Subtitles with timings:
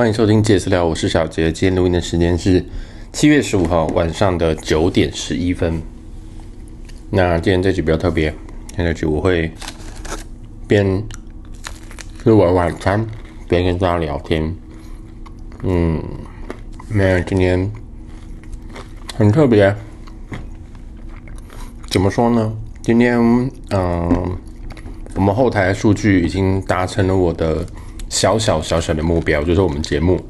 [0.00, 1.52] 欢迎收听杰私聊，我是小杰。
[1.52, 2.64] 今天录音的时间是
[3.12, 5.78] 七月十五号晚上的九点十一分。
[7.10, 8.30] 那今天这集比较特别，
[8.68, 9.52] 今天这集我会
[10.66, 11.04] 边
[12.18, 13.06] 吃完晚餐
[13.46, 14.56] 边跟大家聊天。
[15.64, 16.02] 嗯，
[16.88, 17.70] 那今天
[19.14, 19.76] 很特别，
[21.90, 22.50] 怎么说呢？
[22.80, 23.18] 今天
[23.68, 24.38] 嗯、
[25.14, 27.66] 我们后台数据已经达成了我的。
[28.10, 30.20] 小小小小的目标就是我们节目，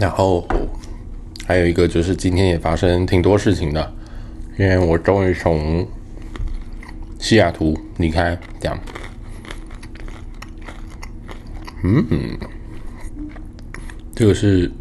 [0.00, 0.44] 然后
[1.46, 3.94] 还有一个就是今天也发生挺多事情的，
[4.58, 5.86] 因为我终于从
[7.20, 8.78] 西雅图离开，这样，
[11.84, 12.04] 嗯。
[12.10, 12.38] 嗯，
[14.16, 14.72] 这个是，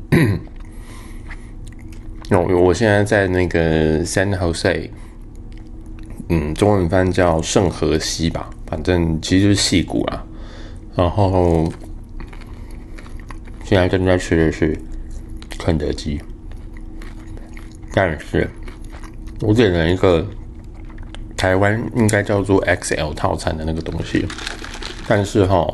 [2.31, 4.89] 我 我现在在那个 San Jose，
[6.29, 10.23] 嗯，中文翻叫圣荷西吧，反正其实就是矽谷啊。
[10.97, 11.71] 然后
[13.63, 14.75] 现在正在吃的是
[15.59, 16.19] 肯德基，
[17.93, 18.49] 但是
[19.41, 20.25] 我点了一个
[21.37, 24.25] 台湾应该叫做 XL 套餐的那个东西，
[25.07, 25.71] 但是哈，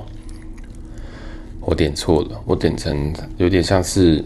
[1.62, 4.22] 我点错了，我点成有点像是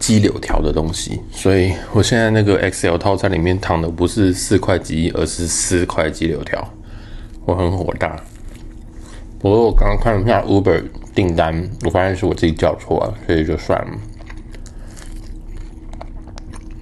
[0.00, 6.68] 鸡柳条的东西，所以我现在那个 XL 套餐里面躺的不是四块鸡，而是四块鸡柳条，
[7.44, 8.20] 我很火大。
[9.44, 10.82] 不过我刚刚看了一下 Uber
[11.14, 13.90] 订单，我发现是我自己叫错了，所以就算了。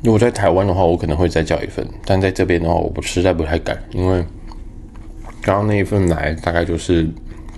[0.05, 4.25] 如果在台湾的话，我可能会再叫一份，但在这边的话，我实在不太敢，因为
[5.41, 7.11] 刚刚那一份来大概就是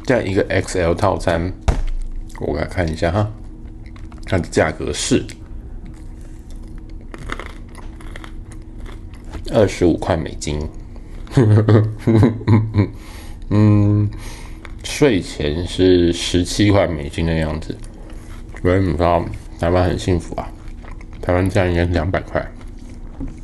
[0.04, 1.52] 这样一个 XL 套餐，
[2.40, 3.30] 我来看一下哈，
[4.24, 5.22] 它的价格是
[9.52, 10.66] 二十五块美金，
[13.50, 14.08] 嗯。
[14.84, 17.76] 税前是十七块美金的样子，
[18.62, 19.24] 所以你知道
[19.58, 20.48] 台湾很幸福啊。
[21.20, 22.46] 台湾这样应该是两百块，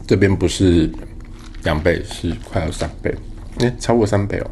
[0.07, 0.89] 这边不是
[1.65, 3.15] 两倍，是快要三倍，
[3.61, 4.51] 哎、超过三倍哦。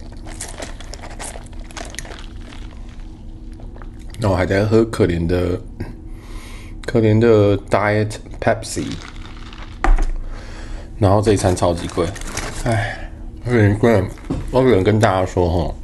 [4.19, 5.61] 那我还在喝可怜的、
[6.87, 8.87] 可怜的 Diet Pepsi，
[10.99, 12.07] 然后这一餐超级贵，
[12.65, 13.11] 哎，
[13.47, 14.03] 有点贵。
[14.51, 15.75] 我只能跟大家说齁。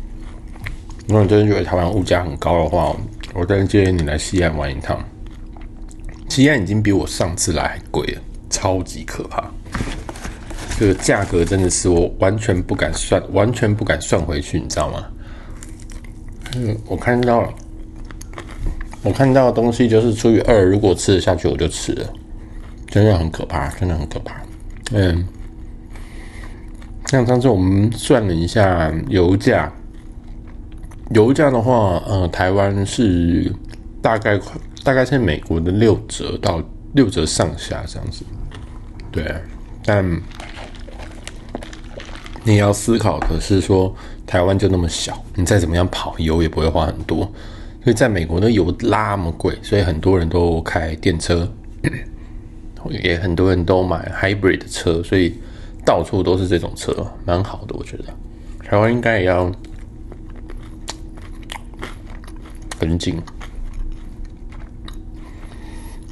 [1.06, 2.96] 如果你真的觉得台湾物价很高的话，
[3.34, 4.98] 我真的建议你来西安玩一趟。
[6.30, 9.44] 西安已经比我上次来还贵了，超级可怕。
[10.78, 15.04] 这个价格真的是我完全不敢算，完全不敢算回去，你知道吗？
[16.56, 17.52] 嗯，我看到了，
[19.02, 22.12] 我看到的东西就是除以二，如果吃得下去我就吃了，
[22.88, 24.34] 真的很可怕，真的很可怕。
[24.92, 25.24] 嗯，
[27.06, 29.70] 像上次我们算了一下油价。
[31.10, 33.52] 油价的话，呃，台湾是
[34.00, 34.40] 大概
[34.82, 36.62] 大概在美国的六折到
[36.94, 38.24] 六折上下这样子，
[39.12, 39.34] 对。
[39.84, 40.02] 但
[42.42, 43.94] 你要思考的是说，
[44.26, 47.18] 台湾就那么小，你再怎么样跑，油也不会花很多。
[47.82, 51.46] 所以在美国的油那么贵，所以很多人都开电车，
[52.88, 55.34] 也很多人都买 hybrid 的车，所以
[55.84, 58.04] 到处都是这种车，蛮好的，我觉得。
[58.66, 59.52] 台湾应该也要。
[62.86, 63.20] 很紧，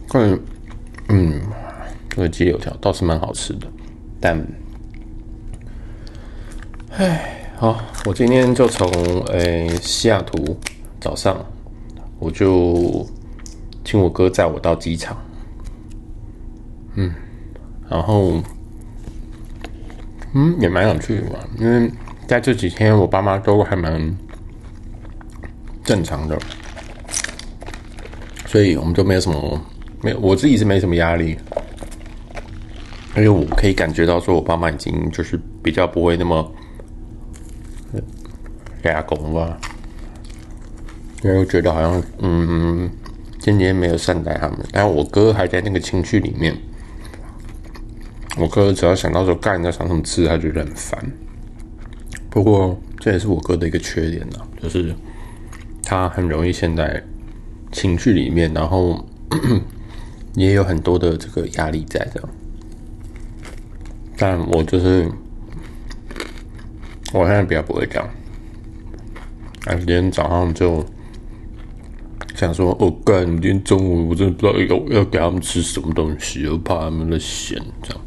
[0.08, 0.40] 关于
[1.08, 1.40] 嗯，
[2.08, 3.66] 这个鸡柳条倒是蛮好吃的，
[4.20, 4.46] 但，
[6.90, 8.88] 唉，好，我今天就从
[9.26, 10.58] 诶、西雅图
[11.00, 11.36] 早上，
[12.18, 13.06] 我就
[13.84, 15.16] 请我哥载我到机场，
[16.94, 17.12] 嗯，
[17.88, 18.42] 然后，
[20.34, 21.90] 嗯，也蛮想去的嘛，因为
[22.26, 24.16] 在这几天我爸妈都还蛮
[25.84, 26.38] 正常的。
[28.52, 29.66] 所以我们就没有什么，
[30.02, 31.38] 没有，我自己是没什么压力，
[33.16, 36.52] 因为我可以感觉到说，我爸妈已经就是比较不会那么
[38.82, 39.58] 压工吧，
[41.22, 42.90] 因为我觉得好像嗯，
[43.38, 46.54] 今年没有善待他们，但我哥还在那个情绪里面，
[48.36, 51.02] 我哥只要想到说干在想什么吃，他觉得很烦。
[52.28, 54.94] 不过这也是我哥的一个缺点呢，就是
[55.82, 57.02] 他很容易现在。
[57.72, 59.04] 情绪里面，然后
[60.36, 62.28] 也有很多的这个压力在这样，
[64.16, 65.10] 但我就是
[67.12, 68.08] 我现在比较不会这样。
[69.64, 70.84] 啊，今天早上就
[72.34, 78.00] 想说，哦，干，今天中午我真的不知道要要给他们吃什么东西，我怕他们的咸这样。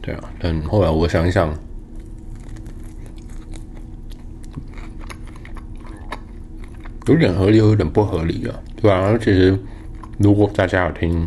[0.00, 1.52] 对啊，但后来我想想。
[7.08, 9.00] 有点合理，有点不合理啊，对吧？
[9.00, 9.58] 而其实
[10.16, 11.26] 如果大家有听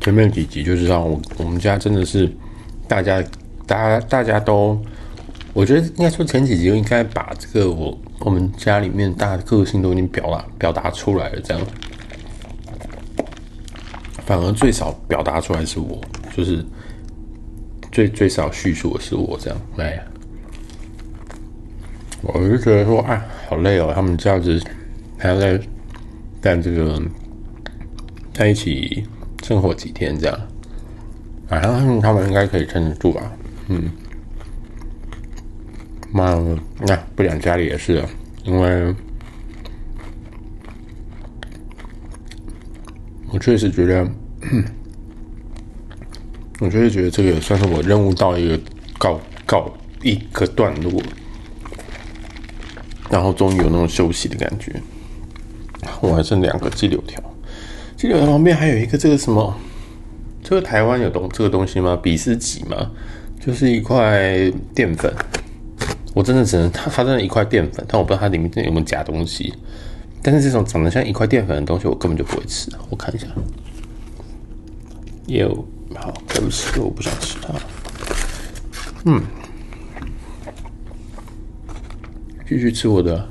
[0.00, 2.32] 前面几集，就知道我我们家真的是
[2.88, 3.22] 大家
[3.66, 4.80] 大家大家都，
[5.52, 11.62] 我觉得应该说前几集应该把这个我我们家里面大家的个性都已经表达表达出来了，这样。
[14.24, 16.00] 反而最少表达出来是我，
[16.34, 16.64] 就是
[17.92, 20.02] 最最少叙述的是我这样，哎，
[22.22, 24.58] 我就觉得说，啊，好累哦，他们这样子
[25.18, 25.60] 还要在
[26.40, 27.00] 但这个
[28.32, 29.04] 在一起
[29.42, 30.36] 生活几天这样，
[31.48, 33.32] 啊，他们他们应该可以撑得住吧，
[33.68, 33.90] 嗯，
[36.12, 36.34] 妈，
[36.80, 38.02] 那不讲家里也是，
[38.44, 38.94] 因为。
[43.32, 44.08] 我确实觉得，
[46.60, 48.58] 我确实觉得这个也算是我任务到一个
[48.98, 51.02] 告告一个段落，
[53.10, 54.80] 然后终于有那种休息的感觉。
[56.06, 57.22] 我还剩两个鸡柳条，
[57.96, 59.54] 鸡柳条旁边还有一个这个什么？
[60.42, 61.98] 这个台湾有东这个东西吗？
[62.00, 62.92] 比斯吉吗？
[63.44, 65.12] 就是一块淀粉。
[66.14, 69.52] 我真的只能它它真的一块淀粉，但我不知道它里面有没有加东西。
[70.22, 72.70] 但是这种长得像一块淀粉的东西，我根本就不会吃。
[72.88, 73.26] 我看一下，
[75.26, 77.54] 有好，对不起，我不想吃它。
[79.04, 79.22] 嗯，
[82.48, 83.28] 继续吃我的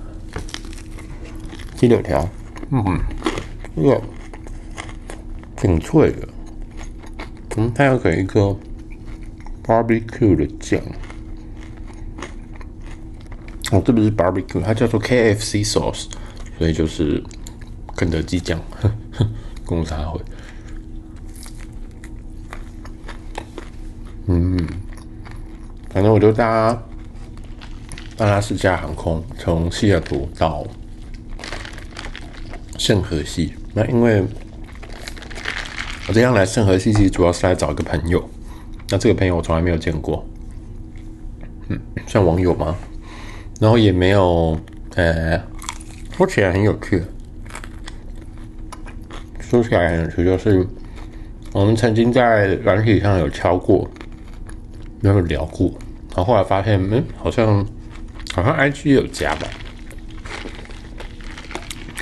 [1.75, 2.27] 鸡柳条。
[2.71, 2.99] 嗯，
[3.75, 4.01] 这个，
[5.55, 6.27] 挺脆的。
[7.57, 8.55] 嗯，它要给一个
[9.63, 10.81] barbecue 的酱。
[13.71, 16.07] 哦，这不是 barbecue，它叫做 KFC sauce。
[16.57, 17.21] 所以就是
[17.97, 18.59] 肯德基酱，
[19.65, 20.21] 公差会。
[24.27, 24.57] 嗯，
[25.91, 26.81] 反正我就搭
[28.17, 30.65] 阿拉斯加航空，从西雅图到
[32.77, 33.53] 圣和系。
[33.73, 34.23] 那因为
[36.07, 38.27] 我这样来圣荷西，其实主要是来找一个朋友。
[38.89, 40.25] 那这个朋友我从来没有见过，
[41.69, 42.75] 嗯，算网友吗？
[43.59, 44.59] 然后也没有，
[44.95, 45.41] 呃。
[46.17, 47.03] 说起来很有趣，
[49.41, 50.65] 说起来很有趣，就是
[51.51, 53.85] 我们曾经在软体上有敲过，
[55.01, 55.67] 没有聊过，
[56.15, 57.65] 然后后来发现，嗯，好像
[58.33, 59.45] 好像 IG 有加吧。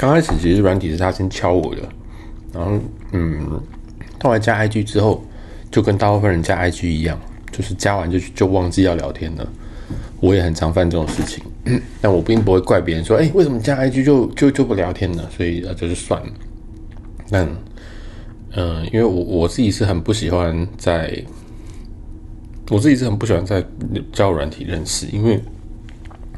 [0.03, 1.81] 刚开始其实软体是他先敲我的，
[2.53, 2.77] 然后
[3.13, 3.41] 嗯，
[4.21, 5.23] 后来加 IG 之后，
[5.71, 7.17] 就跟大部分人加 IG 一样，
[7.53, 9.47] 就是加完就就忘记要聊天了。
[10.19, 11.41] 我也很常犯这种事情。
[12.01, 15.23] 但我并不会怪别人说，哎、为什么加 IG 就就就不聊天呢？
[15.38, 16.27] 所以呃，就是算了。
[17.29, 17.47] 但
[18.55, 21.17] 嗯、因为我我自己是很不喜欢在，
[22.69, 23.63] 我自己是很不喜欢在
[24.11, 25.41] 交友软体认识，因为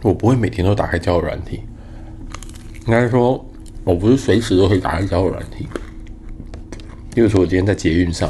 [0.04, 1.62] 我不会每天都打开交友软体。
[2.88, 3.44] 应该说，
[3.86, 5.66] 我不是随时都会打开交友软体。
[7.14, 8.30] 比如说，我今天在捷运上，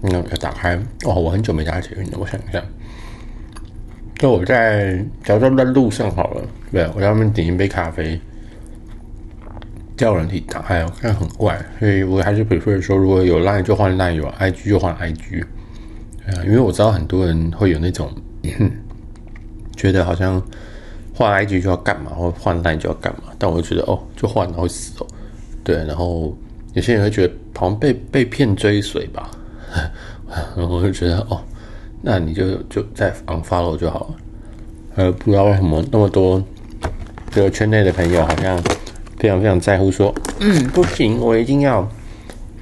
[0.00, 0.74] 那要打开
[1.04, 2.62] 哦，我很久没打开捷运了，我想一下。
[4.14, 8.18] 就我在，假如说在路上好了，对，我在外面点一杯咖啡，
[9.96, 15.44] 交友软体打开，我看很怪，所以我还是 prefer 说，如果有 line 就换 line，有 IG 就换 IG，
[16.44, 18.10] 因为我知道很多人会有那种
[19.76, 20.40] 觉得好像
[21.14, 25.06] 换 IG 就要干嘛，或换那就要干嘛，但我就觉得哦，就换了会死哦，
[25.64, 26.36] 对，然后
[26.74, 29.30] 有些人会觉得好像被被骗追随吧，
[30.56, 31.40] 然后我就觉得哦。
[32.04, 34.16] 那你就就再 unfollow 就好了，
[34.96, 36.42] 呃，不知道为什么那么多
[37.30, 38.60] 这个圈内的朋友好像
[39.18, 41.88] 非常非常在乎说，嗯，不行，我一定要，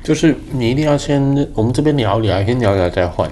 [0.02, 1.22] 就是你一定要先
[1.54, 3.30] 我们这边聊聊，先聊聊再换。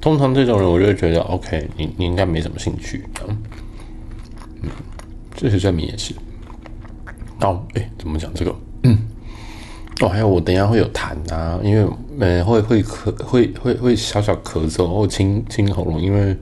[0.00, 3.04] 通常这种人，我就觉得 OK，你你应该没什么兴趣，
[4.62, 6.14] 嗯，嗯，事实证明也是。
[7.40, 8.54] 哦，哎，怎么讲这个？
[8.84, 8.98] 嗯。
[10.00, 11.86] 哦，还有我等下会有痰啊，因为
[12.18, 16.34] 呃会会咳，会会会小小咳嗽，或清清喉咙，因为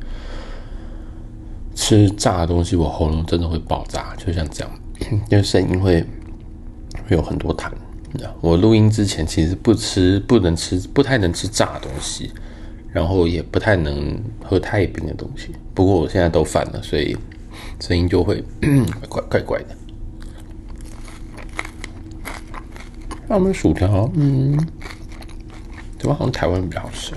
[1.74, 4.70] 吃炸的东西，我喉咙真的会爆炸，就像这样，
[5.28, 6.00] 因为声音会
[7.08, 7.68] 会有很多痰。
[8.40, 12.32] 我录音之前其实不吃，不能吃，不太能吃炸东西，
[12.92, 15.50] 然后也不太能喝太冰的东西。
[15.74, 17.16] 不过我现在都犯了，所以
[17.80, 18.42] 声音就会
[19.08, 19.76] 怪怪怪的。
[23.28, 24.58] 那我们薯条，嗯，
[25.98, 27.12] 怎么好像台湾比较好吃？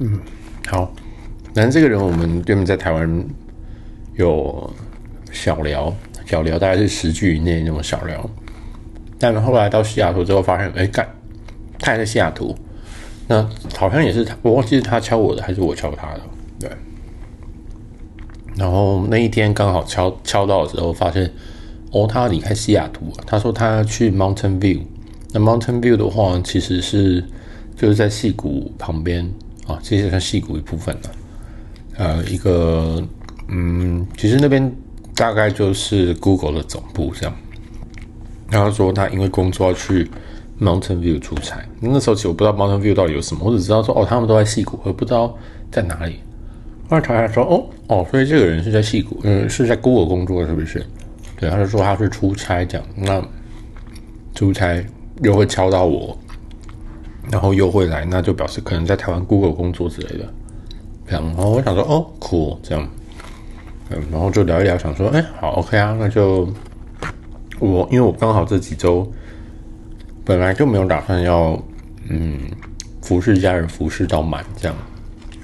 [0.00, 0.20] 嗯，
[0.66, 0.92] 好。
[1.54, 3.26] 反正这个人，我们原本在台湾
[4.16, 4.70] 有
[5.32, 5.94] 小聊，
[6.26, 8.28] 小聊大概是十句以内那种小聊。
[9.18, 11.08] 但后来到西雅图之后，发现，哎，干，
[11.78, 12.54] 他还在西雅图。
[13.28, 16.20] 那好像也是他，我忘记是他敲我的还是我敲他的，
[16.60, 16.70] 对。
[18.56, 21.30] 然后那一天刚好敲敲到的时候，发现
[21.92, 24.80] 哦，他要离开西雅图，他说他要去 Mountain View。
[25.32, 27.24] 那 Mountain View 的话，其实是
[27.76, 29.28] 就是在矽谷旁边
[29.66, 31.10] 啊，这些是矽谷一部分的。
[31.96, 33.02] 呃，一个
[33.48, 34.72] 嗯，其实那边
[35.14, 37.36] 大概就是 Google 的总部这样。
[38.48, 40.08] 然后说他因为工作要去
[40.60, 45.36] Mountain View 出差，那时候其实我不知道 Mountain View 到底有什么，我只知道说哦，他们都在戏谷，我不知道
[45.70, 46.20] 在哪里。
[46.88, 50.84] 后来查查说哦哦，所以这个人是在戏谷，嗯，是在 Google 工作是不是？
[51.38, 53.22] 对，他就说他是出差这样，那
[54.34, 54.84] 出差。
[55.22, 56.14] 又会敲到我，
[57.30, 60.28] 然后又会来，那就表示可能在台湾 Google 工作之类的，
[61.06, 62.86] 然后我想说，哦，cool，这样，
[63.88, 66.46] 嗯，然后就聊一聊，想说，哎，好，OK 啊，那就
[67.58, 69.10] 我，因为我刚好这几周
[70.26, 71.56] 本来就没有打算要，
[72.08, 72.40] 嗯，
[73.00, 74.76] 服侍家人，服侍到满这样，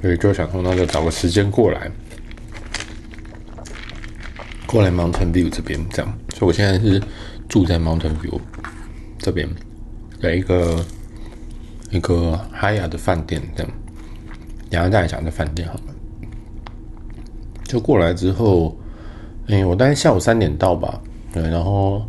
[0.00, 1.88] 所以就想说，那就找个时间过来，
[4.66, 6.18] 过来 Mountain View 这边这样。
[6.34, 7.00] 所以我现在是
[7.48, 8.40] 住在 Mountain View。
[9.18, 9.48] 这边
[10.20, 10.84] 有一个
[11.92, 13.72] 一个海雅的饭店，这样，
[14.68, 15.94] 然后再讲的饭店好了。
[17.62, 18.76] 就过来之后，
[19.46, 21.00] 哎，我大概下午三点到吧，
[21.32, 22.04] 对，然后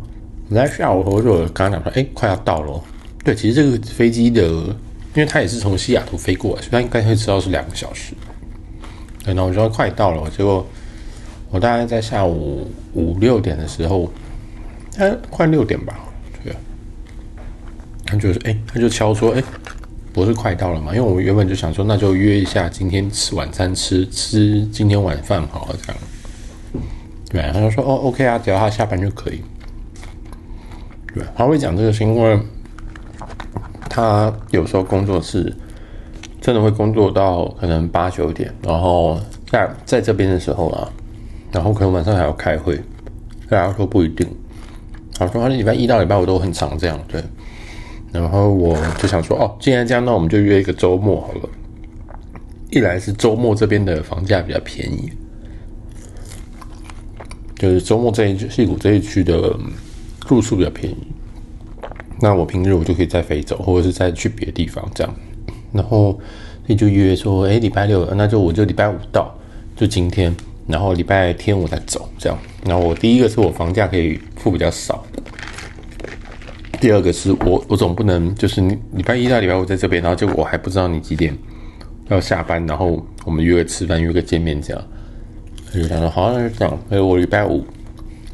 [0.48, 2.80] 我在下午我就刚刚讲说，哎，快要到了。
[3.24, 4.74] 对，其实这个飞机的，因
[5.16, 8.12] 为它也是从西雅图飞过来，所以它应该会知道是两个小时。
[9.24, 10.66] 对，然后我说快到了，结果
[11.50, 14.12] 我大概在下午五六点的时候，
[14.98, 15.98] 哎，快六点吧。
[16.44, 16.54] 对
[18.04, 19.42] 他就是哎，他就敲说哎，
[20.12, 20.94] 不是快到了嘛？
[20.94, 26.02] 因为我原本就想说，那就约一下今天吃晚餐，吃吃今天晚饭好了这样。
[27.30, 29.40] 对，他就说哦，OK 啊，只要他下班就可以。
[31.14, 32.38] 对，他会讲这个是因为
[33.88, 35.54] 他有时候工作是
[36.40, 40.90] 真的会工作到可能八九点，然后在在这边的时候啊，
[41.52, 42.78] 然后可能晚上还要开会。
[43.48, 44.26] 大家说不一定。
[45.16, 47.22] 他说他礼拜一到礼拜五都很常这样，对。
[48.10, 51.48] 然后我就想说，哦，既然这样，那我们就约一个周末好了。
[52.70, 55.12] 一来是周末这边的房价比较便宜，
[57.56, 59.56] 就是周末这一区矽谷这一区的
[60.26, 60.96] 住宿比较便宜。
[62.20, 65.14] 那我平日我就可以再飞走，或者是再去别的地方这样。
[65.72, 66.18] 然后
[66.66, 69.36] 你就约说，哎，礼拜六，那就我就礼拜五到，
[69.76, 70.34] 就今天，
[70.66, 72.38] 然后礼拜天我再走这样。
[72.64, 75.04] 然后我第一个是我房价可以付比较少。
[76.80, 78.60] 第二个是我，我总不能就是
[78.92, 81.36] 礼拜一到礼拜五在这边，然后结果我还不知道你几点
[82.08, 84.82] 要下班，然后我们约个吃饭，约个见面这样。
[85.72, 86.78] 就想说，好像是这样。
[86.88, 87.64] 所以我礼拜五，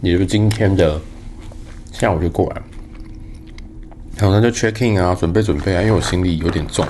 [0.03, 1.01] 也就是今天的
[2.01, 2.63] 下午就过来，
[4.17, 6.87] 然后那就 check in 啊，准备准备啊，因为我行李有点重，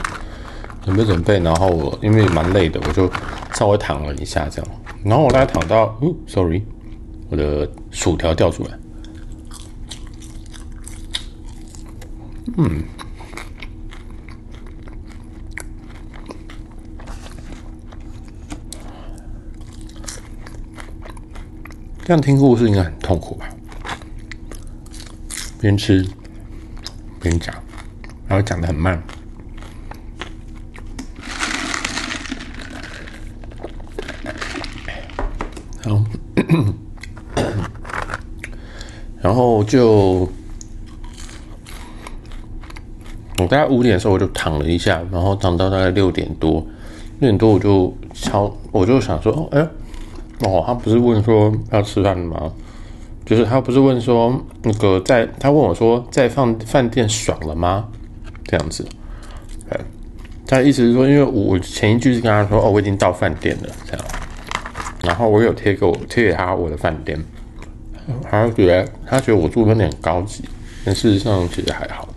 [0.85, 3.11] 准备准备，然后我因为蛮累的，我就
[3.53, 4.71] 稍微躺了一下这样，
[5.03, 6.63] 然后我大概躺到，哦，sorry，
[7.29, 8.71] 我的薯条掉出来。
[12.57, 12.85] 嗯，
[22.05, 23.49] 这样听故事应该很痛苦吧？
[25.61, 26.07] 边吃
[27.21, 27.55] 边讲，
[28.27, 29.03] 然后讲得很慢，
[35.83, 36.05] 然后，
[39.21, 40.31] 然后就。
[43.39, 46.67] 我大概五点的时候我就躺了一下，然后躺到大概六点多，
[47.21, 49.61] 六点多我就敲，我就想说，哎，
[50.41, 52.53] 哦，他不是问说要吃饭吗？
[53.31, 57.87] 就是他不是问说那个在，他问我说在饭饭店爽了吗？
[58.43, 58.85] 这样子，
[59.71, 59.81] 对，
[60.49, 64.05] 他意思是说，因为我前一句是跟他说，哦，我已经到饭店了，这样，
[65.05, 67.25] 然后我有贴给我贴给他我的饭店，
[68.29, 70.43] 他觉得他觉得我住的有点高级，
[70.85, 72.09] 但事实上其实还好。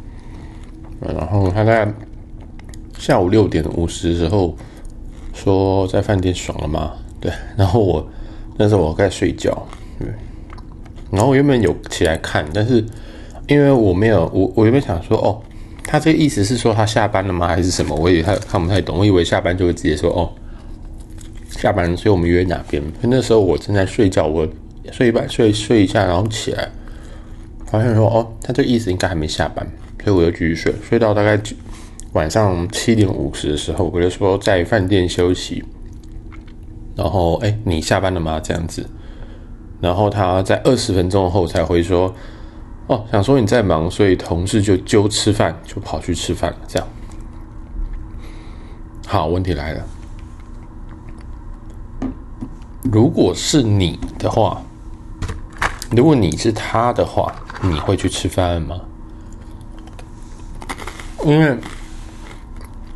[0.99, 1.93] 然后他在
[2.97, 4.57] 下午六点五十的时候
[5.31, 6.93] 说在饭店爽了吗？
[7.21, 8.09] 对，然后我
[8.57, 9.55] 那时候我在睡觉，
[9.99, 10.07] 对，
[11.13, 12.83] 然后我原本有起来看，但是
[13.47, 15.39] 因为我没有我我原本想说哦，
[15.83, 17.47] 他这个意思是说他下班了吗？
[17.47, 17.95] 还是什么？
[17.95, 20.33] 我以为他看不太懂，我以为下班就会直接说哦
[21.49, 22.81] 下班，所以我们约哪边？
[23.03, 24.47] 那时候我正在睡觉，我
[24.91, 26.67] 睡一半睡睡一下，然后起来
[27.67, 29.65] 发现说哦，他这个意思应该还没下班。
[30.03, 31.39] 所以我就继续睡，睡到大概
[32.11, 35.63] 晚上七点五十的时候，我就说在饭店休息。
[36.95, 38.37] 然后，哎，你下班了吗？
[38.43, 38.85] 这样子。
[39.83, 42.15] 然后他在二十分钟后才回说，
[42.87, 46.57] 哦，想说你在忙，所以同事就揪吃饭，就跑去吃饭了。
[46.69, 46.87] 这样。
[49.05, 49.83] 好，问题来了。
[52.83, 54.61] 如果是你的话，
[55.91, 58.79] 如果你是他的话，你会去吃饭吗？
[61.25, 61.57] 因为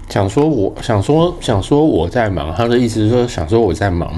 [0.08, 2.56] 想说我，我想说，想说我在忙。
[2.56, 4.10] 他的意思是说，想说我在忙。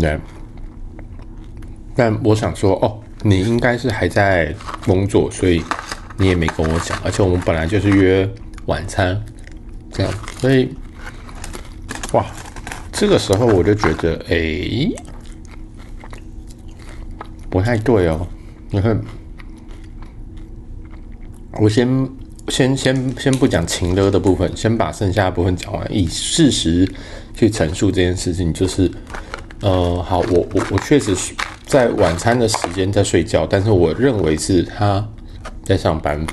[0.00, 0.18] 对。
[1.94, 5.62] 但我想说，哦，你应该是还在工作，所以
[6.18, 6.98] 你也没跟我讲。
[7.02, 8.28] 而且我们本来就是约
[8.66, 9.18] 晚餐，
[9.90, 10.68] 这样，所以，
[12.12, 12.26] 哇，
[12.92, 14.90] 这个时候我就觉得，哎，
[17.48, 18.26] 不太对哦。
[18.70, 19.00] 你看，
[21.52, 21.88] 我先
[22.48, 26.86] 先先先不讲情的的部分，先把剩下的部分讲完，以事实
[27.34, 28.90] 去陈述这件事情，就是，
[29.66, 31.34] 呃，好，我我我确实是。
[31.66, 35.04] 在晚餐的时间在睡觉，但是我认为是他
[35.64, 36.24] 在上班。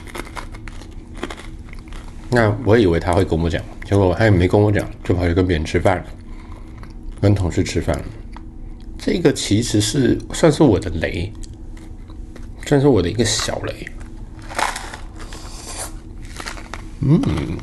[2.29, 6.05] 那我以为他会跟我讲，结果他也没跟我讲，就跑去跟别人吃饭了，
[7.19, 7.99] 跟同事吃饭。
[8.99, 11.33] 这个其实是算是我的雷，
[12.67, 13.87] 算是我的一个小雷。
[16.99, 17.57] 嗯，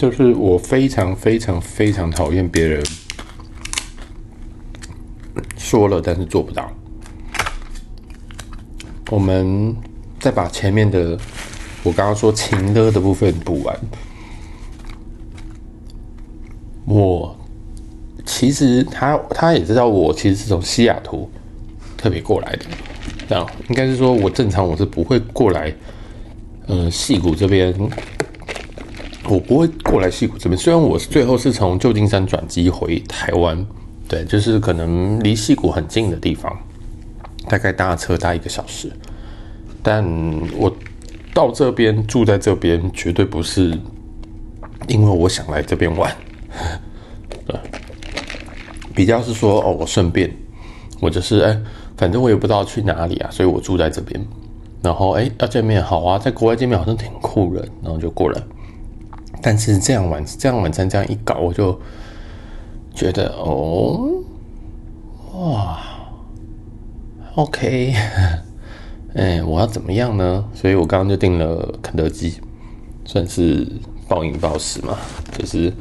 [0.00, 2.82] 就是我非常非常非常讨厌别人。
[5.58, 6.72] 说了，但是做不到。
[9.10, 9.76] 我们
[10.18, 11.18] 再把前面的
[11.82, 13.78] 我刚刚说情的的部分补完。
[16.86, 17.36] 我
[18.24, 21.30] 其实他他也知道我其实是从西雅图
[21.98, 22.64] 特别过来的，
[23.28, 25.70] 这样应该是说我正常我是不会过来，
[26.68, 27.74] 呃，矽谷这边，
[29.28, 30.58] 我不会过来矽谷这边。
[30.58, 33.66] 虽然我最后是从旧金山转机回台湾。
[34.08, 36.52] 对，就是可能离矽谷很近的地方，
[37.48, 38.90] 大概搭车搭一个小时。
[39.84, 40.04] 但
[40.58, 40.74] 我
[41.32, 43.78] 到这边住在这边，绝对不是
[44.88, 46.12] 因为我想来这边玩。
[47.46, 47.56] 对，
[48.96, 50.28] 比较是说哦，我顺便，
[50.98, 51.56] 我就是哎，
[51.96, 54.20] 反正我也不知道去哪里啊，所以我住在这边。
[54.82, 58.42] 然后哎，要见面好啊，在国外见面好像挺酷的，然后就过来。
[59.42, 61.78] 但是这样晚这样晚餐这样一搞，我就。
[62.92, 64.10] 觉得哦，
[65.32, 65.80] 哇
[67.36, 67.94] ，OK，
[69.14, 70.44] 哎，我要怎么样呢？
[70.52, 72.40] 所以我刚刚就订了肯德基，
[73.04, 73.64] 算是
[74.08, 74.98] 暴饮暴食嘛，
[75.38, 75.72] 就是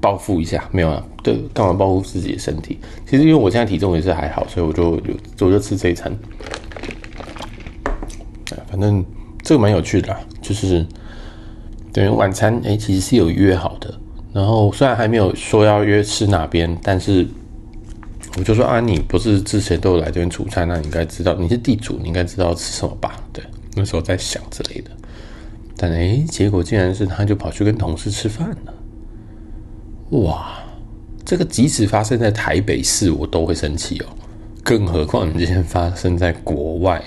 [0.00, 1.04] 报复一下，没有啊？
[1.24, 2.78] 对，干嘛报复自己的身体？
[3.04, 4.96] 其实因为我现在体重也是还好，所以我就
[5.36, 6.16] 就我就吃这一餐。
[8.70, 9.04] 反正
[9.42, 10.86] 这个蛮有趣的啦，就是
[11.94, 13.94] 等于晚餐，哎，其实是有约好的。
[14.32, 17.24] 然后虽然还没有说要约吃哪边，但是
[18.36, 23.14] 我就说啊，你不是之前都有来这边出差，那你应该知道，你是地主，你应该知道吃什么吧？
[23.32, 23.44] 对，
[23.76, 24.90] 那时候在想之类的。
[25.76, 28.74] 但诶，结果竟然是他就跑去跟同事吃饭了。
[30.18, 30.58] 哇，
[31.24, 34.06] 这个即使发生在台北市，我都会生气哦，
[34.64, 37.00] 更何况你今天发生在国外，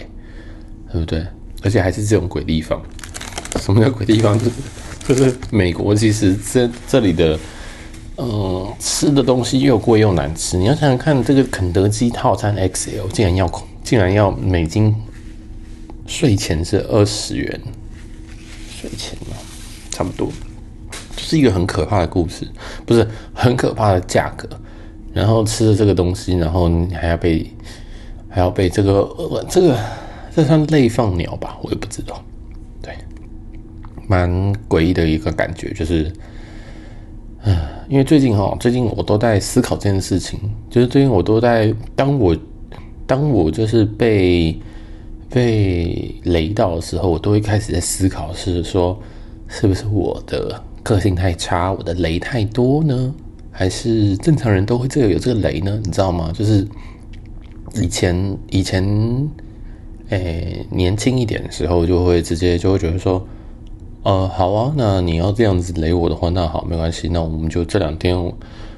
[0.93, 1.26] 对不对？
[1.62, 2.82] 而且还是这种鬼地方。
[3.58, 4.38] 什么叫鬼地方？
[4.38, 4.52] 就是。
[5.08, 7.39] 就是美国，其实这这里的，
[8.17, 10.58] 嗯，吃的东西又贵又难吃。
[10.58, 13.50] 你要想想看，这个肯德基套餐 XL 竟然要
[13.86, 14.93] 竟然要美金
[16.06, 17.62] 税前是二十元，
[18.82, 19.38] 税前嘛，
[19.89, 20.30] 差不多，
[21.15, 22.46] 是一个很可怕的故事，
[22.86, 24.46] 不是很可怕的价格。
[25.13, 27.50] 然后吃了这个东西，然后你还要被
[28.28, 29.10] 还要被这个
[29.50, 29.80] 这个
[30.36, 31.58] 这算类放鸟吧？
[31.62, 32.22] 我也不知道。
[34.08, 36.10] 蛮诡异的一个感觉，就是，
[37.43, 37.58] 嗯，
[37.89, 40.39] 因为最近哈，最近我都在思考这件事情，
[40.70, 42.36] 就是最近我都在，当我
[43.06, 44.58] 当我就是被
[45.30, 48.98] 被雷到的时候，我都会开始在思考，是说
[49.50, 53.13] 是不是我的个性太差，我的雷太多呢？
[53.52, 55.78] 还是正常人都会这个有这个雷呢？
[55.84, 56.32] 你知道吗？
[56.34, 56.65] 就是
[57.76, 59.30] 以前以前，
[60.10, 63.28] 诶、年轻一点的时候，就会直接就会觉得说。
[64.08, 68.15] 呃，好啊，那你要这样子雷我的话，那好，没关系，那我们就这两天，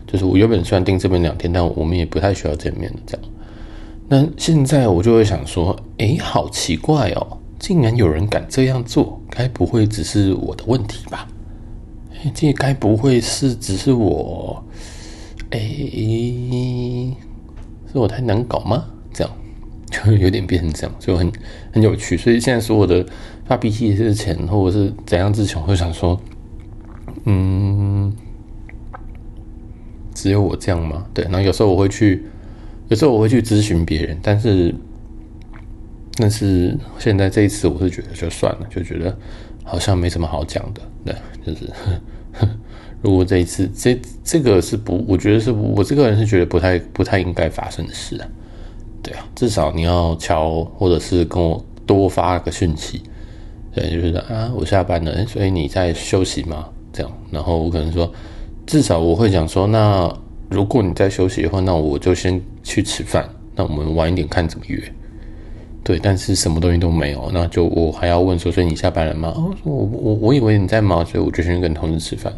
[0.07, 3.27] 就是我原本虽然订这边两天，但我们也不太需要见面的这样。
[4.07, 11.27] 那现在我就会想说，哎，好奇怪哦，竟然有人敢这样做，该不会只是我的问题吧？
[12.15, 14.63] 哎，这该不会是只是我，
[15.51, 15.59] 哎，
[17.91, 18.83] 是我太难搞吗？
[19.13, 19.31] 这样
[19.91, 21.31] 就有点变成这样，就很
[21.71, 22.17] 很有趣。
[22.17, 23.05] 所以现在所有的。
[23.49, 26.21] 发脾气之前，或者是怎样之前，我会想说，
[27.23, 28.15] 嗯，
[30.13, 31.03] 只有我这样吗？
[31.15, 32.23] 对，然后有时候我会去，
[32.89, 34.71] 有时候我会去咨询别人，但是，
[36.15, 39.17] 但是现在这一次，我是觉得就算了，就觉得
[39.63, 41.67] 好像没什么好讲的，对，就是
[43.01, 48.27] 如果这一次这这个是不，我觉得是我这个人是觉得不太不太应该发生的事啊。
[49.01, 53.01] 对啊，至少你要敲，或者是跟我多发个讯息，
[53.79, 56.67] 对，就是啊，我下班了，所以你在休息吗？
[56.91, 58.11] 这样，然后我可能说，
[58.65, 60.13] 至少我会讲说，那
[60.49, 64.81] 如果你在休息的话，那我就先去吃饭，那我们晚一点看怎么约。
[65.81, 69.31] 对，但是什么东西都没有，那就我还要问说，所以你下班了吗？
[69.37, 72.33] 哦，我我我以为你在忙，所以我就先跟同事吃饭。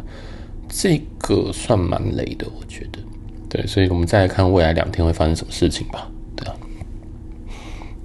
[0.68, 3.00] 这个算蛮累的，我觉得。
[3.48, 6.08] 对，所以我们再来看未来两天会发生什么事情吧。
[6.36, 6.54] 对啊。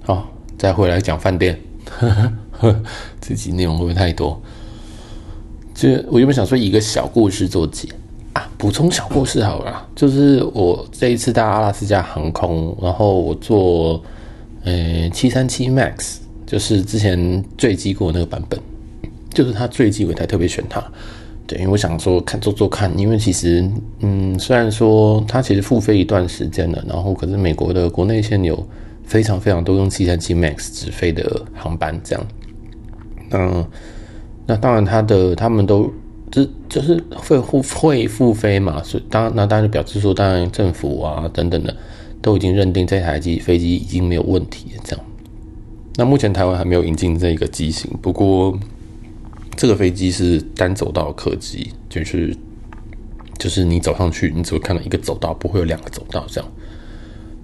[0.02, 2.82] 好，再回来讲饭店，呵呵呵
[3.20, 4.40] 这集内容会不会太多？
[5.74, 7.88] 就我原本想说一个小故事做结
[8.32, 14.02] 啊，补充小故事好了，就是我这一次搭阿拉斯加航空，然后我坐。
[14.64, 18.60] 呃，七三七 MAX 就是之前坠机过那个版本，
[19.32, 20.82] 就是它坠机，我才特别选它。
[21.46, 23.66] 对，因为我想说看做做看，因为其实，
[24.00, 28.66] 嗯，虽然说它其实复飞一段时间了，然后可是美国的国内线有
[29.04, 32.26] 非常非常多用七三七 MAX 直飞的航班，这样。
[33.30, 33.66] 那
[34.46, 35.92] 那当然，他的他们都
[36.30, 41.74] 这就是会会会复飞嘛，所以当那当然就表示说，当然政府啊等等的。
[42.20, 45.04] 都已经认定这台机飞机已经没有问题了，这样。
[45.94, 48.58] 那目前台湾还没有引进这一个机型，不过
[49.54, 52.36] 这个飞机是单走道客机，就是
[53.38, 56.50] 就是你走上去，你只会看到一个走道，不会有两个走道这样。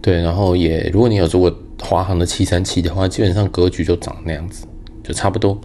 [0.02, 4.66] 对，然后也如果你有坐过华航的七三七的话，基本上格局就长那样子，
[5.04, 5.56] 就差不多。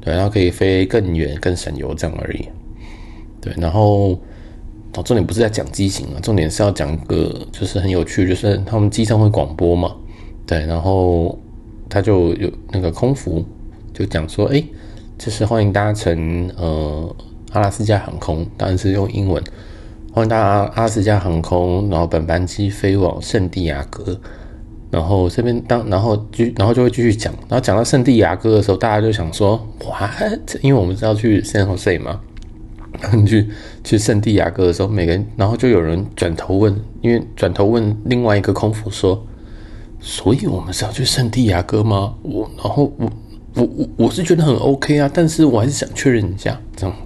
[0.00, 2.48] 对，然后可以飞更远、更省油这样而已。
[3.40, 4.16] 对，然后。
[4.96, 9.92] 哦，重点不是在讲机型啊，重点是要讲个就是很有趣，就是他们机上会广播嘛，
[10.46, 11.36] 对，然后
[11.88, 13.44] 他就有那个空服
[13.92, 14.62] 就讲说，哎，
[15.18, 17.16] 就是欢迎搭乘呃
[17.50, 19.42] 阿拉斯加航空，当然是用英文，
[20.12, 24.16] 欢迎搭阿拉斯加航空，然后本班机飞往圣地亚哥，
[24.94, 29.56] 然后这边当然后就然后就会继续讲，然后讲到圣地亚哥的时候，大家就想说
[29.88, 30.10] 哇
[30.62, 32.20] 因为我们是要去 San Jose 嘛。
[33.26, 33.48] 去
[33.82, 39.20] 去圣地亚哥的时候，每个人，然后就有人转头问，因为转头问另外一个空服说
[40.00, 43.10] ：“所以我们是要去圣地亚哥吗？”我，然后我
[43.56, 46.96] 我我我是觉得很 OK 啊，但是我还是想确认一下，这样，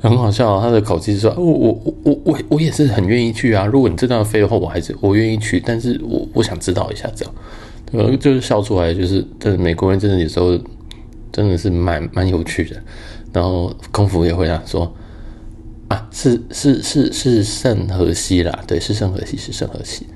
[0.00, 0.60] 很好笑。
[0.60, 7.34] 他的口气是说：“我我我我我也是很愿意去啊，如果你这样飞的话，我还是我愿意去，但是我我想知道一下，这样，
[7.90, 10.58] 对，就是笑出来，就是，真的美国人真的有时候
[11.32, 12.76] 真的是蛮蛮有趣的。”
[13.32, 14.90] 然后空服也回答说
[15.88, 20.06] ：“啊，是是是是圣荷西啦，对，是圣荷西，是圣荷西。”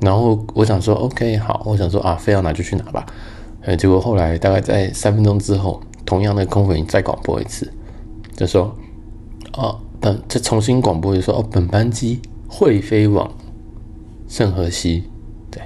[0.00, 3.04] 然后我想说：“OK，好。”我想说：“啊，非要拿就去拿吧。”
[3.62, 7.70] 哎，结果后来大概在三分钟之后，同样的空服员再广播一次，
[8.34, 8.74] 就说
[9.54, 13.30] ：“哦，本再重新广播就说：‘哦，本班机会飞往
[14.28, 15.04] 圣荷西。’
[15.50, 15.62] 对，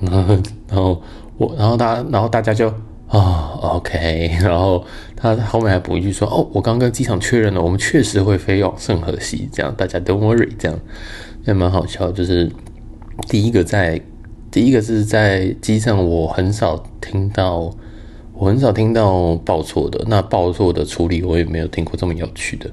[0.00, 0.34] 然 后
[0.68, 1.02] 然后
[1.36, 2.72] 我然后大然后大家就。
[3.12, 4.84] 哦、oh，OK， 然后
[5.16, 10.78] 他后面还补一句说：“哦，我刚跟机场确认了，我们确实会飞往圣荷西，这样大家 don't worry，这样
[11.44, 12.12] 也蛮好笑。
[12.12, 12.48] 就是
[13.28, 14.00] 第一个在
[14.48, 17.74] 第一个是在机上，我很少听到，
[18.32, 20.04] 我很少听到报错的。
[20.06, 22.70] 那报错的处理，我也没有听过这么有趣的。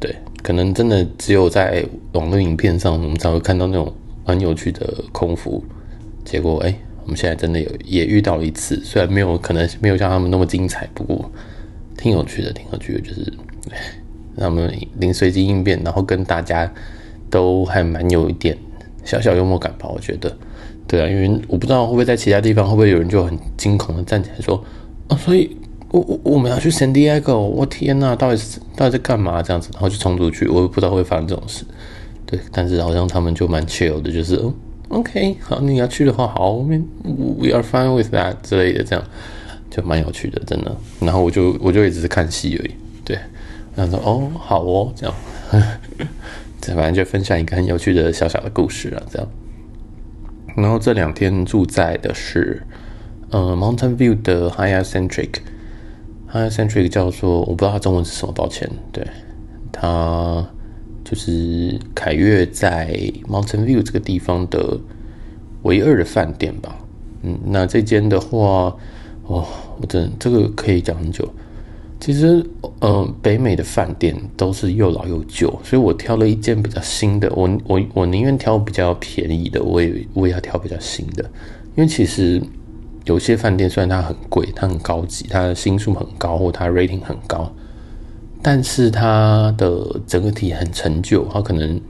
[0.00, 3.92] 对，可能真的只有在网络影片上，我们才会看到那种
[4.24, 5.64] 很有趣的空服。
[6.24, 6.74] 结果，哎。
[7.04, 11.32] 我们现在真的有也遇到了一次，虽然没有可能没有像他们那么精彩，不过
[11.96, 13.32] 挺有趣的，挺有趣的，就是
[14.36, 16.70] 他们临随机应变，然后跟大家
[17.30, 18.54] 都还蛮有一点
[19.04, 20.36] 小小幽默感吧，我觉得，
[20.86, 24.62] 对啊，因为我不知道会不会在其他地方会不会有人就很惊恐的站起来说，
[25.08, 25.56] 啊，所以
[25.90, 31.64] 我我我们要去 San Diego，我天呐，到底是到底在干嘛这样子，然后就冲出去，我也不知道会发生这种事，
[32.26, 34.40] 对，但是好像他们就蛮 chill 的，就是。
[34.88, 39.04] OK，好，你要去的话，好，我们 We are fine with that 之类的，这样
[39.70, 40.74] 就蛮有趣的，真的。
[41.00, 42.70] 然后我就我就一直是看戏而已，
[43.04, 43.18] 对。
[43.76, 45.14] 然后说哦，好哦，这样，
[46.58, 49.28] 这反正就分享一个很有趣的小小的故事啊，这样。
[50.56, 52.62] 然后这两天住在的是
[53.30, 54.84] 呃 Mountain View 的 Hyatt
[56.30, 58.70] Centric，Hyatt Centric 叫做我不知道它中文是什么，抱歉。
[58.92, 59.06] 对，
[59.72, 60.46] 它。
[61.04, 62.94] 就是凯悦在
[63.26, 64.78] Mountain View 这个地方的
[65.62, 66.76] 唯二的饭店吧。
[67.22, 68.76] 嗯，那这间的话，
[69.22, 69.46] 哦，
[69.80, 71.26] 我真的这个可以讲很久。
[71.98, 72.44] 其实，
[72.80, 77.32] 呃，北美的饭店都是又老又旧，所以我挑了一间比较新的。
[77.34, 81.24] 我我我宁愿挑比较便宜的，我也我也要挑比较新的。
[81.74, 82.38] 因为其实
[83.08, 87.50] 有些饭店虽然它很贵，它很高级，它的星数很高，或它 rating 很高。
[88.42, 91.80] 但是它的整个体很陈旧，它可能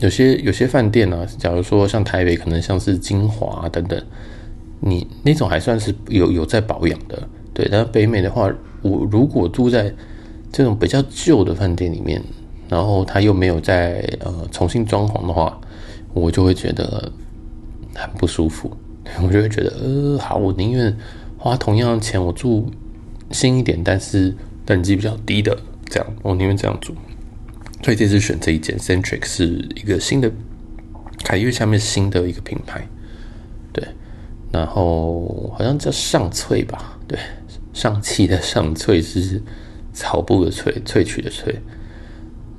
[0.00, 4.02] 有些有些饭店呢、假如说像台北，可能像是金华等等，
[4.80, 7.22] 你那种还算是有有在保养的，
[7.54, 7.68] 对。
[7.70, 9.94] 但北美的话，我如果住在
[10.50, 12.20] 这种比较旧的饭店里面，
[12.68, 15.56] 然后它又没有在呃重新装潢的话，
[16.12, 17.10] 我就会觉得
[17.94, 18.76] 很不舒服，
[19.22, 20.96] 我就会觉得呃，好，我宁愿
[21.38, 22.70] 花同样的钱，我住
[23.30, 24.34] 新一点，但是。
[24.66, 26.94] 等级比较低的，这样我宁愿这样住，
[27.82, 30.30] 所以这次选这一间 Centric 是一个新的
[31.24, 32.86] 凯悦下面新的一个品牌，
[33.72, 33.82] 对，
[34.52, 37.18] 然后好像叫上萃吧，对，
[37.72, 39.42] 上汽的上萃是
[39.92, 41.52] 草布的萃，萃取的萃。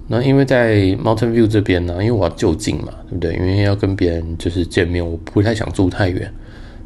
[0.07, 3.35] 那因为在 Mountain View 这边呢，因为我要就近嘛，对不对？
[3.35, 6.33] 因为要跟别人就是见面，我不太想住太远，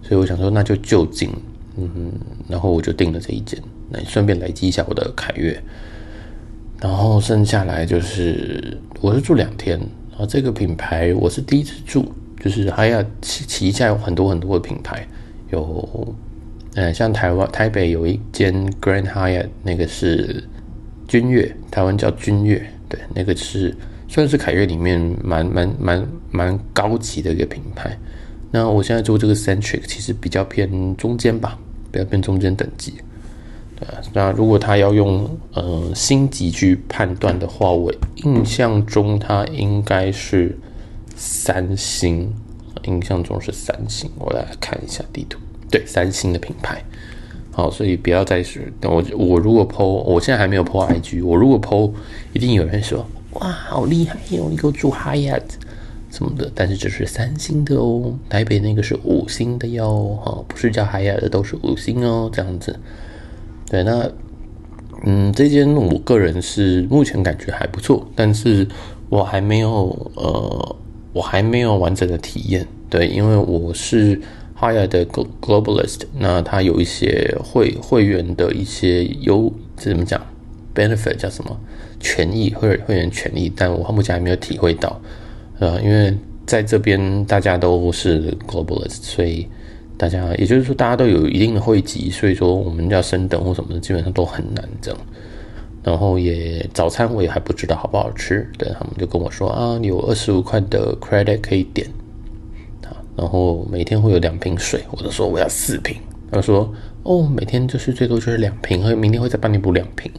[0.08, 1.32] 所以我想说那就就近，
[1.78, 2.12] 嗯，
[2.48, 3.60] 然后我就订了这一间。
[3.90, 5.60] 那顺便累积一下我的凯悦，
[6.80, 9.80] 然后剩下来就是我是住两天，
[10.12, 12.06] 然后这个品牌我是第一次住，
[12.40, 15.08] 就是还要旗旗下有很多很多的品牌，
[15.52, 16.16] 有
[16.76, 20.44] 呃像台湾台北有一间 Grand Hyatt，那个是
[21.08, 23.76] 君悦，台湾叫君悦，对，那个是
[24.08, 27.98] 算是凯悦里面蛮蛮蛮蛮高级的一个品牌。
[28.56, 31.60] 那我现在做这个 Centric 其实比较偏中间吧，
[31.92, 32.94] 比较偏中间等级。
[33.78, 40.58] 对，那如果他要用呃星级去判断的话，我印象中他应该是
[41.18, 42.34] 三星，
[42.86, 44.10] 印象中是三星。
[44.18, 45.38] 我来看一下地图，
[45.70, 46.82] 对，三星的品牌。
[47.52, 51.92] 好，所以不要再是，我我如果 po，我现在还没有 po IG，我如果 po，
[52.32, 55.42] 一定有人说哇，好厉害哟，你给我住 Hyatt
[56.16, 62.80] 什么的，但是这是三星的哦，台北那个是五星的哟，哈，不是叫 Hyatt 的都是五星哦，这样子。
[63.70, 64.10] 对，那
[65.04, 68.66] 嗯，这间我个人是目前感觉还不错，但是
[69.10, 70.76] 我还没有呃，
[71.12, 72.66] 我还没有完整的体验。
[72.90, 74.22] 对，因为我是
[74.58, 80.22] Hyatt 的 Globalist，那它有一些会会员的一些优，这怎么讲
[80.74, 81.60] ？benefit 叫什么？
[82.00, 85.02] 权益会会员权益，但我目前还没有体会到。
[85.60, 86.16] 呃，因为
[86.46, 89.48] 在这边大家都是 Globalist，所以。
[89.98, 95.00] 大家，也就是说，大家都有一定的会籍，所以说我们要升等或什么的，基本上都很难这样。
[95.82, 101.88] 然后也早餐我也还不知道好不好吃，对，他们就跟我说啊，有二十五块的 credit 可以点
[102.84, 105.96] 啊，然后每天会有两瓶水，我就说我要四瓶，
[106.30, 106.70] 他说
[107.04, 110.12] 哦，每天就是最多就是两瓶，明天会再帮你补两瓶。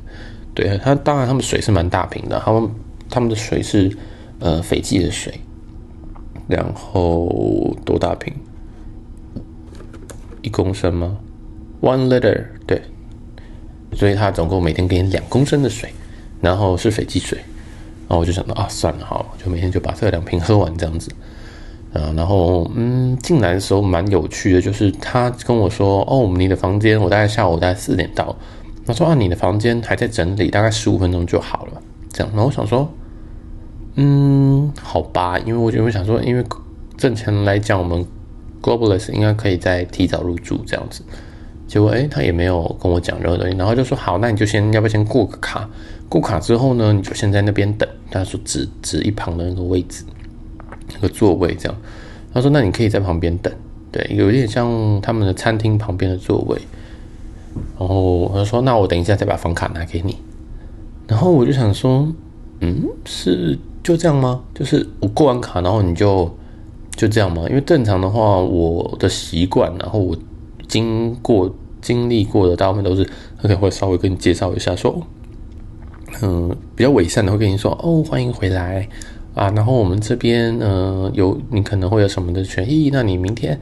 [0.55, 2.71] 对，他当然他们水是蛮大瓶的，他们
[3.11, 3.95] 他们的水是
[4.41, 5.41] 呃斐济的水，
[6.49, 8.33] 然后多大瓶？
[10.43, 11.19] 一公升吗
[11.81, 12.81] ？One liter，对，
[13.93, 15.91] 所以他总共每天给你两公升的水，
[16.41, 17.39] 然后是斐济水，
[18.09, 21.11] 然后我就想到啊，算了，好，就每天就把这两瓶喝完这样子，
[21.93, 28.37] 啊，然后嗯，进来的时候蛮有趣的，就是他跟我说，哦，你的房间，我大概下午大概四点到，
[28.87, 32.89] 他说啊，你的房间还在整理，大概十五分钟就好了，这样，然后我想说，
[33.97, 36.45] 嗯，好吧，因为我就会想说，因为
[36.97, 38.07] 挣钱来讲，我们。
[38.63, 41.01] Globalist 应该可以再提早入住这样子，
[41.69, 45.71] 结果诶，他也没有跟我讲任何东西，然后就说好，那你就先要不要先过个卡？
[46.09, 47.89] 过卡之后呢，你就先在那边等。
[48.11, 50.03] 他说指指一旁的那个位置，
[50.95, 51.79] 那个座位这样。
[52.35, 53.53] 他说那你可以在旁边等，
[53.93, 56.61] 对，有点像他们的餐厅旁边的座位。
[57.79, 60.17] 然后他说那我等一下再把房卡拿给你。
[61.07, 62.09] 然后我就想说，
[62.61, 63.57] 嗯，是
[63.87, 64.43] 就这样吗？
[64.55, 66.29] 就是我过完卡，然后你就。
[66.97, 67.45] 就这样吗？
[67.51, 70.17] 因为正常的话，我的习惯，然后我
[70.67, 73.05] 经过经历过的大部分都是，
[73.37, 74.99] 他可能会稍微跟你介绍一下，说，
[76.23, 78.89] 嗯，比较伪善的会跟你说，哦，欢迎回来
[79.35, 83.61] 啊，然后我们这边，呃，有你可能会有什么的权益，那你明天，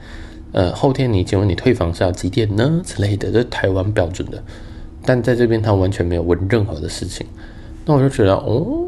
[0.52, 2.80] 呃，后天你请问你退房是要几点呢？
[2.84, 4.40] 之类的，这是台湾标准的，
[5.04, 7.26] 但在这边他完全没有问任何的事情，
[7.84, 8.83] 那我就觉得，哦，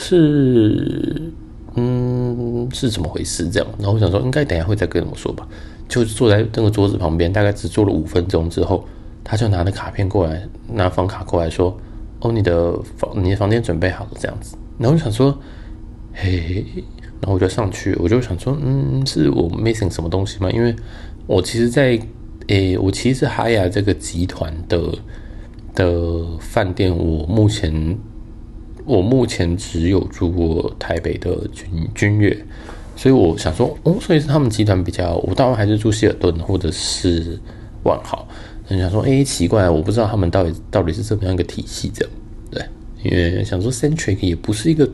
[0.00, 1.32] 是。
[1.76, 3.48] 嗯，是怎么回事？
[3.48, 5.46] 这样，然后我想说，应该等下会再跟我说吧。
[5.88, 8.84] 就坐在那个桌子旁边，大概只坐了五分钟之后，
[9.22, 11.78] 他就拿着卡片过来，拿房卡过来说
[12.22, 14.56] ：“哦，你的房，你的房间准备好了。”这样子。
[14.78, 15.30] 然后我想说，
[16.12, 16.40] 嘿，
[16.74, 16.84] 嘿
[17.20, 20.50] 然后我就上去，我就想说，嗯，是我 missing 什么东西吗？
[20.50, 20.74] 因为
[21.28, 22.04] 我其实在，在
[22.48, 24.92] 诶，我其实是哈亚这个集团的
[25.72, 27.96] 的饭店，我目前。
[28.90, 32.36] 我目前只有住过台北的君君悦，
[32.96, 37.38] 所以我想说，哦，所以是他们集团比较，我当然还是住希尔顿或者是
[37.84, 38.26] 万豪。
[38.66, 42.14] 很想说，哎，奇怪，我不知道他们到底到底是怎么样一个体系这样
[42.50, 42.64] 对。
[43.02, 44.88] 因为想说 Centric 也不是一个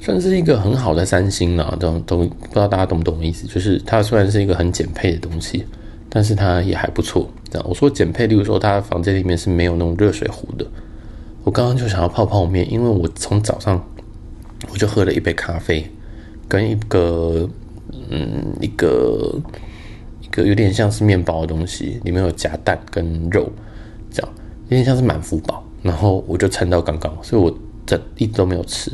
[0.00, 3.46] 算是一个很好的三星啦，都都不知道大家懂不懂意思？
[3.46, 5.64] 就是它虽然是一个很简配的东西，
[6.08, 7.30] 但是它也还不错。
[7.50, 10.66] 这样我说简配，例如说它房间里面是没有那种热水壶的。
[11.48, 13.82] 我刚刚就想要泡泡面，因为我从早上
[14.70, 15.90] 我就喝了一杯咖啡，
[16.46, 17.48] 跟一个
[18.10, 19.34] 嗯一个
[20.20, 23.50] 一个有点像是面包的东西，里面有夹蛋跟肉，
[24.10, 24.30] 这样
[24.64, 25.64] 有点像是满福宝。
[25.80, 27.50] 然后我就撑到刚刚，所以我
[27.86, 28.92] 这一直都没有吃。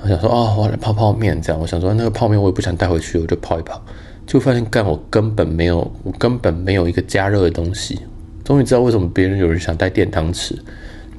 [0.00, 3.82] 我想说哦，我来泡泡面，这样我想说那个泡面我也不想带回去，我就泡一泡，
[4.28, 7.98] 就发现干我根本没有，我根本没有一个加热的东西。
[8.44, 10.56] 终于知道为什么别人有人想带电汤匙。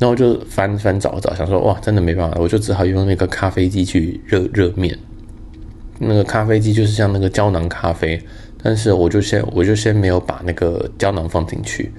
[0.02, 4.98] 然后就翻翻找找，想说哇，真的没办法，我就只好用那个咖啡机去热热面。
[6.00, 8.20] 那个咖啡机就是像那个胶囊咖啡，
[8.64, 11.92] 但是我就先我就先没有把那个胶囊放进去，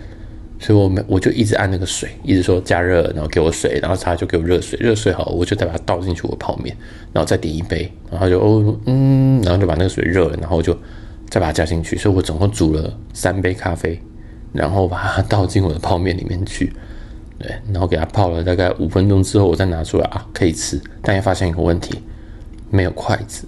[0.58, 6.76] 所以我没我就一直按那个水，一直说加热，然后给我水，然后他就给我热水，热水好，我就再把它倒进去我泡面，
[7.12, 10.76] 然后再点一杯，然后就哦嗯，然后就把那个水热了，然后就
[11.30, 13.96] 再把它加进去，所以我总共煮了三杯咖啡，
[14.52, 16.72] 然后把它倒进我的泡面里面去。
[17.42, 20.80] 对，然后给它泡了大概五分钟之后，我再拿出来啊，可以吃。
[21.02, 22.00] 但也发现一个问题，
[22.70, 23.44] 没有筷子，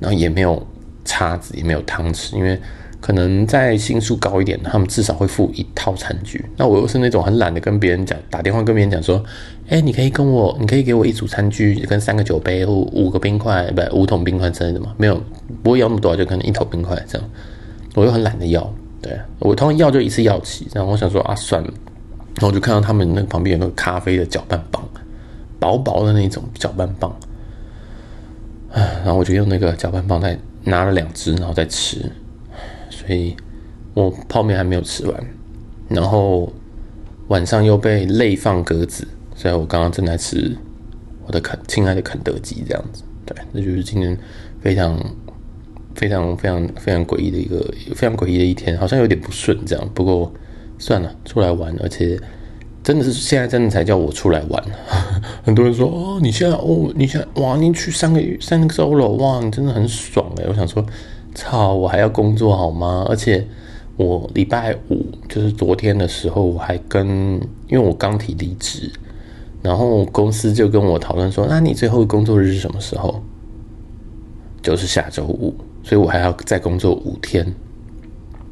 [0.00, 0.60] 然后也没有
[1.04, 2.34] 叉子，也没有汤匙。
[2.34, 2.60] 因为
[3.00, 6.44] 可能在星数高一点，他们至少会附一套餐具。
[6.56, 9.22] 那我又是那种很懒得跟别人讲，打电话跟别人讲说，
[9.68, 14.92] 哎，你可以跟我，你可以给我一组餐具，跟三个酒杯或五个冰块，不，五桶冰块之类的嘛？
[14.96, 15.22] 没有，
[15.62, 17.30] 不会要那么多，就可能一桶冰块这样。
[17.94, 18.68] 我又很懒得要，
[19.00, 20.66] 对，我通常要就一次要齐。
[20.74, 21.72] 然后我想说啊，算了。
[22.38, 24.80] 然后我就看到他们那个旁边有那个咖啡的搅拌棒，
[25.58, 27.10] 薄薄的那种搅拌棒，
[28.70, 32.00] 啊，然后我就用那个搅拌棒再拿了两只，然后再吃，
[32.90, 33.36] 所以
[33.92, 35.26] 我泡面还没有吃完，
[35.88, 36.52] 然后
[37.26, 40.56] 晚上又被累放鸽子，所以我刚刚正在吃
[41.26, 44.16] 我的肯亲爱的肯德基这样子，对，这就是今天
[44.60, 44.96] 非常
[45.96, 47.58] 非常非常非常诡异的一个
[47.96, 50.32] 非常诡异的一天，好像有点不顺这样，不过。
[50.78, 52.18] 算了，出来玩，而且
[52.82, 54.62] 真的是现在真的才叫我出来玩。
[55.44, 60.44] 很多人说哦，你现在哦，你现在哇，你去三个月三个周了，哇，你真的很爽哎！
[60.48, 60.84] 我想说，
[61.34, 63.04] 操，我还要工作好吗？
[63.08, 63.46] 而且
[63.96, 67.06] 我礼拜五就是昨天的时候，我还跟
[67.68, 68.90] 因为我刚提离职，
[69.62, 73.22] 然后公司就跟我讨论说，那你最后工作日是什么时候？
[74.60, 77.54] 就是下周五，所以我还要再工作五天，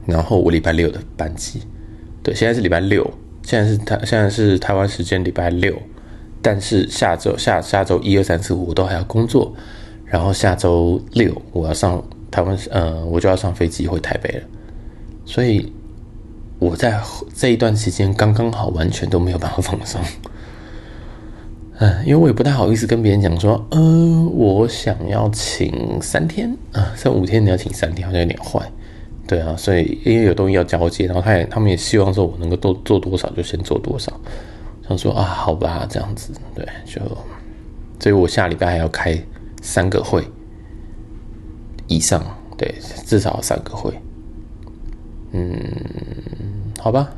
[0.07, 1.61] 然后我礼拜六的班机。
[2.27, 3.09] 对，现在是礼拜六，
[3.45, 5.73] 现在是台现在是台湾时间礼拜六，
[6.43, 9.55] 但是下周下下周一二三四五我都还要工作，
[10.05, 14.45] 然后下周六我要上台湾，呃，我就要上飞机回台北了，
[15.25, 15.73] 所以
[16.59, 17.01] 我在
[17.33, 20.01] 这一段时间刚刚好，完全都没有办法放松，
[21.79, 28.61] 嗯，因为我也不太好意思跟别人讲说，呃，我想要请三天啊，剩五天你要请三天，好像有点坏。
[29.27, 34.13] 对啊，所以因为有东西要交接，然后他也他们也希望说我能够多做多少就先做多少，
[34.89, 37.01] 想说啊，好吧，这样子，对，就，
[37.99, 39.21] 所以我下礼拜还要开
[39.63, 40.25] 三个会
[41.89, 42.25] 以上，
[42.57, 42.73] 对，
[43.05, 43.93] 至少三个会，
[45.33, 45.53] 嗯，
[46.79, 47.11] 好吧，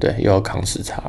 [0.00, 1.08] 对，又要扛时差，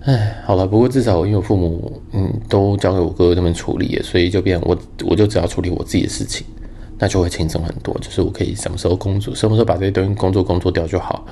[0.00, 6.46] 哎，好了，不过至少因为我父母嗯都交给我哥哥他们处理，所以就变我我就只要处理我自己的事情。
[6.98, 11.26] 那就会轻松很多，就是我可以什么时候工作，什么时候把这些东西工作工作掉就好。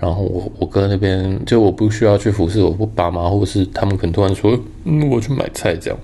[0.00, 5.98] 然后我我哥那边就我不需要去服侍我爸妈，或者是他们可能突然说，嗯，我去买菜这样。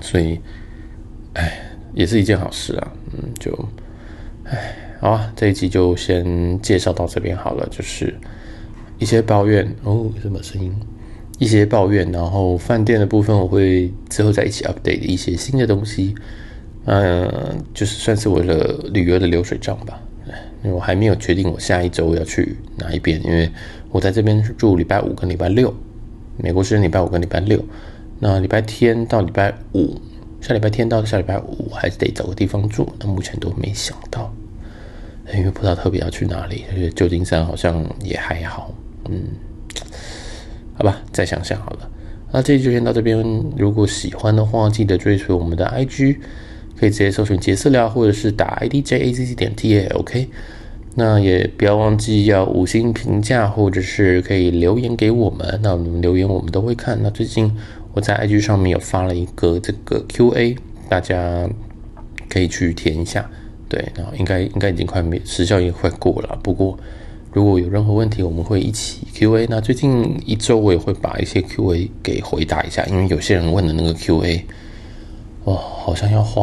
[0.00, 0.38] 所以，
[1.34, 1.60] 哎，
[1.94, 2.92] 也是一件好事啊。
[3.12, 3.68] 嗯，就，
[4.44, 7.66] 哎，好啊，这一集就先介绍到这边好了。
[7.70, 8.12] 就是
[8.98, 10.74] 一些抱怨哦，什么声音？
[11.38, 16.14] 一些抱怨，然后饭店的部分我会之后再一起 update 一些新的东西。
[16.86, 20.00] 嗯，就是算是我的旅游的流水账吧。
[20.62, 23.50] 因为我还没有决定我下一周要去哪一边，因为
[23.90, 25.72] 我在这边是住礼拜五跟礼拜六，
[26.38, 27.62] 美国时间礼拜五跟礼拜六。
[28.18, 30.00] 那礼拜天到礼拜五，
[30.40, 32.90] 下礼拜天到下礼拜五还是得找个地方住。
[32.98, 34.34] 那目前都没想到，
[35.34, 36.64] 因为不知道特别要去哪里。
[36.70, 38.72] 而且旧金山好像也还好，
[39.10, 39.22] 嗯，
[40.78, 41.90] 好吧，再想想好了。
[42.32, 43.18] 那这期就先到这边。
[43.58, 46.16] 如果喜欢的话，记得追随我们的 IG。
[46.84, 50.28] 可以直接搜寻杰私聊，或者是打 i d j a c c 点 t a OK。
[50.96, 55.58] 那也不要忘记要五星评价，或者是可以留言给我们。
[55.62, 56.98] 那我们留言我们都会看。
[57.02, 57.50] 那最近
[57.94, 60.54] 我在 IG 上面有发了一个这个 Q&A，
[60.90, 61.48] 大家
[62.28, 63.30] 可以去填一下。
[63.66, 66.38] 对，然后应该应该已经快没时效，也快过了。
[66.42, 66.78] 不过
[67.32, 69.46] 如果有任何问题，我们会一起 Q&A。
[69.48, 74.44] 那最近一周我也会把一些 Q&A 给回答一下，因为有些人问的那个 Q&A，
[75.44, 76.42] 哇，好像要花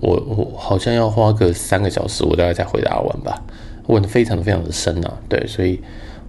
[0.00, 3.40] 我我好像要花个三个小时，我大概才回答完吧，
[3.86, 5.18] 问的非常非常的深啊。
[5.28, 5.80] 对，所以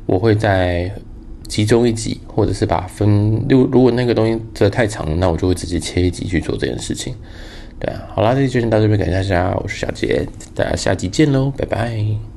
[0.06, 0.91] 我会在
[1.47, 7.16] 集中一集，或者是把分，如如果那个东西真的太长，那我就会直接切一集去做这件事情。
[7.80, 12.35] 对啊，好啦，这期就先到这边，感谢大家，我是小杰，大家下集见喽，拜拜。